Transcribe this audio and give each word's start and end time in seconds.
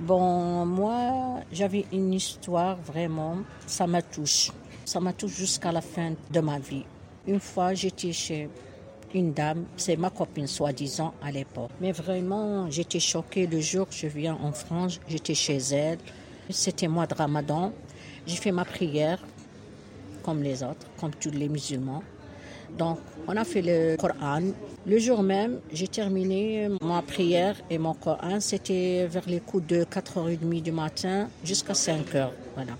Bon, 0.00 0.64
moi, 0.64 1.40
j'avais 1.50 1.84
une 1.92 2.12
histoire 2.14 2.76
vraiment, 2.76 3.38
ça 3.66 3.84
m'a 3.88 4.00
touché. 4.00 4.52
Ça 4.84 5.00
m'a 5.00 5.12
touché 5.12 5.34
jusqu'à 5.34 5.72
la 5.72 5.80
fin 5.80 6.12
de 6.30 6.40
ma 6.40 6.60
vie. 6.60 6.84
Une 7.26 7.40
fois, 7.40 7.74
j'étais 7.74 8.12
chez 8.12 8.48
une 9.12 9.32
dame, 9.32 9.64
c'est 9.76 9.96
ma 9.96 10.10
copine 10.10 10.46
soi-disant 10.46 11.14
à 11.20 11.32
l'époque. 11.32 11.70
Mais 11.80 11.90
vraiment, 11.90 12.70
j'étais 12.70 13.00
choquée 13.00 13.48
le 13.48 13.60
jour 13.60 13.88
que 13.88 13.94
je 13.94 14.06
viens 14.06 14.38
en 14.40 14.52
France, 14.52 15.00
j'étais 15.08 15.34
chez 15.34 15.56
elle. 15.56 15.98
C'était 16.48 16.86
mois 16.86 17.06
de 17.06 17.14
Ramadan. 17.14 17.72
J'ai 18.24 18.36
fait 18.36 18.52
ma 18.52 18.64
prière 18.64 19.18
comme 20.22 20.44
les 20.44 20.62
autres, 20.62 20.86
comme 21.00 21.10
tous 21.10 21.30
les 21.30 21.48
musulmans. 21.48 22.04
Donc, 22.76 22.98
on 23.26 23.36
a 23.36 23.44
fait 23.44 23.62
le 23.62 23.96
Coran. 23.96 24.42
Le 24.86 24.98
jour 24.98 25.22
même, 25.22 25.60
j'ai 25.72 25.88
terminé 25.88 26.68
ma 26.82 27.02
prière 27.02 27.56
et 27.70 27.78
mon 27.78 27.94
Coran. 27.94 28.40
C'était 28.40 29.06
vers 29.06 29.24
les 29.26 29.40
coups 29.40 29.66
de 29.66 29.84
4h30 29.84 30.62
du 30.62 30.72
matin 30.72 31.28
jusqu'à 31.44 31.72
5h. 31.72 32.30
Voilà. 32.54 32.72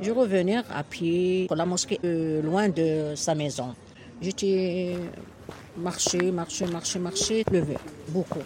Je 0.00 0.10
revenais 0.10 0.56
à 0.56 0.82
pied 0.82 1.46
pour 1.46 1.56
la 1.56 1.66
mosquée, 1.66 2.00
euh, 2.04 2.40
loin 2.42 2.68
de 2.68 3.12
sa 3.16 3.34
maison. 3.34 3.74
J'étais 4.22 4.96
marché, 5.76 6.30
marché, 6.32 6.66
marché, 6.66 6.98
marché, 6.98 7.44
levé, 7.50 7.76
beaucoup. 8.08 8.40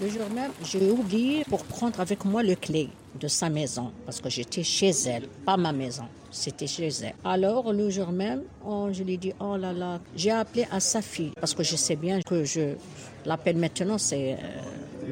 Le 0.00 0.08
jour 0.08 0.28
même, 0.34 0.50
j'ai 0.64 0.90
oublié 0.90 1.44
pour 1.44 1.64
prendre 1.64 2.00
avec 2.00 2.24
moi 2.24 2.42
le 2.42 2.56
clé 2.56 2.88
de 3.20 3.28
sa 3.28 3.48
maison 3.48 3.92
parce 4.04 4.20
que 4.20 4.28
j'étais 4.28 4.64
chez 4.64 4.90
elle, 5.06 5.28
pas 5.46 5.56
ma 5.56 5.72
maison, 5.72 6.04
c'était 6.32 6.66
chez 6.66 6.88
elle. 7.02 7.14
Alors 7.24 7.72
le 7.72 7.88
jour 7.90 8.10
même, 8.10 8.42
oh, 8.66 8.88
je 8.92 9.04
lui 9.04 9.14
ai 9.14 9.16
dit 9.16 9.32
oh 9.38 9.56
là 9.56 9.72
là, 9.72 10.00
j'ai 10.16 10.32
appelé 10.32 10.66
à 10.72 10.80
sa 10.80 11.00
fille 11.00 11.30
parce 11.40 11.54
que 11.54 11.62
je 11.62 11.76
sais 11.76 11.94
bien 11.94 12.20
que 12.22 12.44
je 12.44 12.74
l'appelle 13.24 13.56
maintenant, 13.56 13.96
c'est 13.96 14.32
euh, 14.32 14.36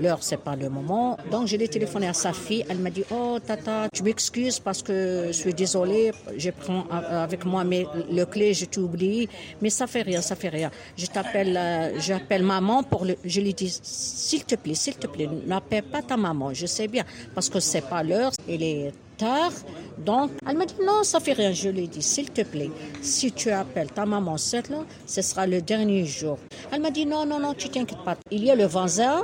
l'heure, 0.01 0.23
c'est 0.23 0.39
pas 0.39 0.57
le 0.57 0.69
moment. 0.69 1.19
Donc, 1.31 1.47
je 1.47 1.57
l'ai 1.57 1.69
téléphoné 1.69 2.09
à 2.09 2.13
sa 2.13 2.33
fille. 2.33 2.65
Elle 2.69 2.79
m'a 2.79 2.91
dit, 2.91 3.05
oh, 3.11 3.39
tata, 3.45 3.89
tu 3.93 4.03
m'excuses 4.03 4.59
parce 4.61 4.83
que 4.83 5.27
je 5.29 5.33
suis 5.33 5.55
désolée. 5.55 6.13
Je 6.37 6.51
prends 6.51 6.85
avec 6.91 7.45
moi 7.45 7.65
mais 7.65 7.87
le 8.11 8.25
clé, 8.25 8.55
je 8.55 8.67
t'oublie. 8.67 9.29
Mais 9.61 9.71
ça 9.71 9.87
fait 9.87 10.03
rien, 10.03 10.21
ça 10.21 10.37
fait 10.37 10.49
rien. 10.49 10.71
Je 10.97 11.07
t'appelle, 11.07 11.57
euh, 11.57 11.99
j'appelle 12.01 12.43
maman 12.43 12.83
pour 12.83 13.05
le, 13.05 13.17
je 13.25 13.41
lui 13.41 13.55
dis, 13.55 13.79
s'il 13.83 14.45
te 14.45 14.55
plaît, 14.55 14.75
s'il 14.75 14.97
te 14.97 15.07
plaît, 15.07 15.29
n'appelle 15.47 15.85
pas 15.85 16.03
ta 16.03 16.17
maman. 16.17 16.53
Je 16.53 16.67
sais 16.67 16.89
bien 16.89 17.05
parce 17.35 17.49
que 17.49 17.61
c'est 17.61 17.87
pas 17.89 18.03
l'heure. 18.03 18.33
Il 18.49 18.63
est 18.63 18.93
tard. 19.17 19.53
Donc, 19.99 20.31
elle 20.49 20.57
m'a 20.57 20.67
dit, 20.67 20.75
non, 20.85 21.03
ça 21.03 21.21
fait 21.21 21.33
rien. 21.33 21.53
Je 21.53 21.69
lui 21.69 21.85
ai 21.85 21.87
dit, 21.87 22.03
s'il 22.03 22.31
te 22.31 22.43
plaît, 22.43 22.71
si 23.03 23.33
tu 23.33 23.51
appelles 23.51 23.91
ta 23.91 24.07
maman 24.07 24.37
cette 24.37 24.69
là, 24.69 24.85
ce 25.07 25.23
sera 25.23 25.47
le 25.47 25.61
dernier 25.63 26.05
jour. 26.05 26.39
Elle 26.71 26.81
m'a 26.81 26.91
dit, 26.91 27.07
non, 27.07 27.27
non, 27.27 27.39
non, 27.39 27.55
tu 27.55 27.69
t'inquiètes 27.69 28.05
pas. 28.05 28.17
Il 28.31 28.45
y 28.45 28.51
a 28.51 28.55
le 28.55 28.67
voisin, 28.67 29.23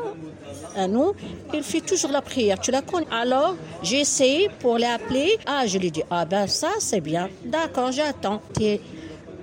à 0.77 0.86
nous, 0.86 1.12
il 1.53 1.62
fait 1.62 1.81
toujours 1.81 2.11
la 2.11 2.22
prière. 2.22 2.59
Tu 2.61 2.70
la 2.70 2.83
connais 2.83 3.06
Alors, 3.11 3.56
j'ai 3.83 4.00
essayé 4.00 4.48
pour 4.61 4.78
l'appeler. 4.78 5.39
Ah, 5.47 5.66
je 5.66 5.78
lui 5.78 5.89
ai 5.89 5.91
dit, 5.91 6.03
ah 6.11 6.25
ben 6.25 6.47
ça, 6.47 6.70
c'est 6.78 7.00
bien. 7.00 7.28
D'accord, 7.44 7.92
j'attends. 7.92 8.41
Tu 8.55 8.64
es 8.64 8.81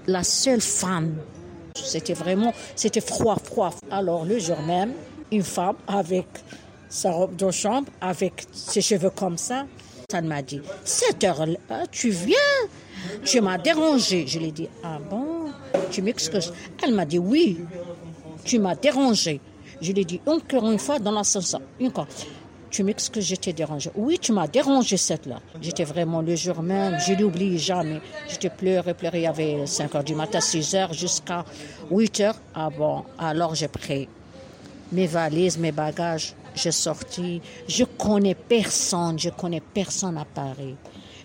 la 0.08 0.24
seule 0.24 0.62
femme. 0.62 1.16
C'était 1.76 2.14
vraiment, 2.14 2.54
c'était 2.76 3.02
froid, 3.02 3.38
froid. 3.44 3.72
Alors, 3.92 4.24
le 4.26 4.40
jour 4.40 4.62
même, 4.62 4.94
une 5.32 5.44
femme 5.44 5.76
avec 5.88 6.28
sa 6.88 7.12
robe 7.12 7.36
de 7.36 7.52
chambre, 7.52 7.92
avec 8.00 8.46
ses 8.54 8.82
cheveux 8.82 9.10
comme 9.10 9.38
ça, 9.38 9.66
ça 10.16 10.22
m'a 10.22 10.42
dit, 10.42 10.62
cette 10.86 11.26
heure-là, 11.26 11.84
tu 11.92 12.10
viens? 12.10 12.38
Tu 13.26 13.42
m'as 13.42 13.58
dérangé. 13.58 14.26
Je 14.26 14.40
lui 14.40 14.48
ai 14.48 14.52
dit, 14.52 14.70
ah 14.82 14.98
bon, 15.10 15.52
tu 15.92 16.02
m'excuses. 16.02 16.54
Elle 16.82 16.94
m'a 16.94 17.04
dit, 17.04 17.20
oui, 17.20 17.60
tu 18.46 18.58
m'as 18.58 18.76
dérangé. 18.76 19.42
Je 19.82 19.92
lui 19.92 20.02
ai 20.02 20.06
dit 20.06 20.22
encore 20.26 20.72
une 20.72 20.80
fois 20.80 21.00
dans 21.00 21.12
l'ascenseur, 21.12 21.60
encore. 21.82 22.08
Tu 22.70 22.84
m'excuses, 22.84 23.26
j'étais 23.26 23.52
dérangé. 23.52 23.92
Oui, 23.94 24.18
tu 24.18 24.32
m'as 24.32 24.48
dérangé 24.48 24.96
cette 24.96 25.26
là. 25.26 25.42
J'étais 25.62 25.84
vraiment 25.84 26.22
le 26.22 26.36
jour 26.36 26.62
même, 26.62 26.98
je 27.06 27.14
l'oublie 27.14 27.60
jamais. 27.60 28.00
J'étais 28.30 28.50
pleuré, 28.50 28.94
pleuré, 28.94 29.20
il 29.20 29.24
y 29.24 29.28
avait 29.28 29.66
5 29.66 29.96
heures 29.96 30.04
du 30.04 30.16
matin, 30.16 30.40
6 30.40 30.76
heures 30.76 30.94
jusqu'à 30.94 31.44
8 31.92 32.20
heures. 32.22 32.40
Ah 32.54 32.70
bon, 32.70 33.04
alors 33.20 33.54
j'ai 33.54 33.68
pris 33.68 34.08
mes 34.94 35.08
valises, 35.08 35.58
mes 35.58 35.74
bagages, 35.74 36.36
j'ai 36.56 36.72
sorti. 36.72 37.42
Je 37.68 37.84
connais 37.84 38.36
personne, 38.36 39.20
je 39.20 39.30
connais 39.30 39.62
personne 39.62 40.18
à 40.18 40.26
Paris. 40.26 40.76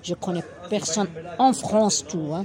Je 0.02 0.14
connais 0.14 0.44
personne 0.68 1.08
en 1.38 1.52
France 1.52 2.04
tout, 2.08 2.32
hein, 2.34 2.44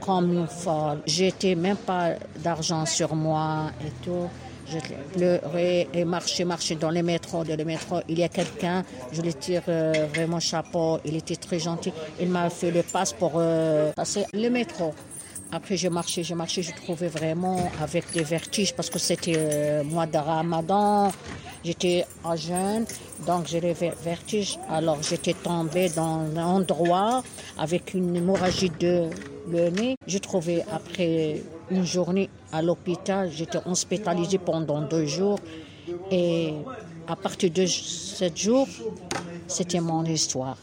comme 0.00 0.46
folle. 0.46 1.00
J'étais 1.06 1.54
même 1.54 1.76
pas 1.76 2.10
d'argent 2.36 2.84
sur 2.86 3.14
moi 3.14 3.70
et 3.80 3.90
tout. 4.04 4.28
Je 4.66 4.78
pleurais 5.12 5.88
et 5.92 6.04
marchais, 6.04 6.44
marchais 6.44 6.74
dans 6.74 6.90
les 6.90 7.02
métros, 7.02 7.44
dans 7.44 7.56
les 7.56 7.64
métros. 7.64 8.00
Il 8.08 8.18
y 8.18 8.24
a 8.24 8.28
quelqu'un, 8.28 8.82
je 9.12 9.20
lui 9.20 9.34
tire 9.34 9.62
euh, 9.68 10.06
vraiment 10.14 10.40
chapeau. 10.40 10.98
Il 11.04 11.16
était 11.16 11.36
très 11.36 11.58
gentil. 11.58 11.92
Il 12.18 12.28
m'a 12.28 12.48
fait 12.48 12.70
le 12.70 12.82
passe 12.82 13.12
pour 13.12 13.32
euh, 13.36 13.92
passer 13.92 14.24
le 14.32 14.48
métro. 14.48 14.94
Après, 15.52 15.76
j'ai 15.76 15.90
marché, 15.90 16.24
j'ai 16.24 16.34
marché, 16.34 16.62
je 16.62 16.72
trouvais 16.72 17.08
vraiment 17.08 17.70
avec 17.80 18.10
des 18.12 18.24
vertiges 18.24 18.74
parce 18.74 18.90
que 18.90 18.98
c'était 18.98 19.34
euh, 19.36 19.84
mois 19.84 20.06
de 20.06 20.18
ramadan. 20.18 21.12
J'étais 21.64 22.04
jeune, 22.36 22.84
donc 23.26 23.46
j'ai 23.46 23.60
les 23.60 23.72
vertiges. 23.72 24.58
Alors 24.68 24.98
j'étais 25.02 25.32
tombée 25.32 25.88
dans 25.88 26.20
un 26.20 26.36
endroit 26.36 27.22
avec 27.58 27.94
une 27.94 28.14
hémorragie 28.14 28.70
de 28.78 29.08
le 29.50 29.70
nez. 29.70 29.96
J'ai 30.06 30.20
trouvé 30.20 30.62
après 30.70 31.42
une 31.70 31.86
journée 31.86 32.28
à 32.52 32.60
l'hôpital, 32.60 33.30
j'étais 33.32 33.60
hospitalisée 33.64 34.38
pendant 34.38 34.82
deux 34.82 35.06
jours. 35.06 35.38
Et 36.10 36.52
à 37.08 37.16
partir 37.16 37.50
de 37.50 37.64
sept 37.64 38.36
jours, 38.36 38.68
c'était 39.46 39.80
mon 39.80 40.04
histoire. 40.04 40.58